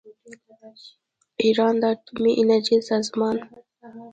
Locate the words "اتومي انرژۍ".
1.93-2.75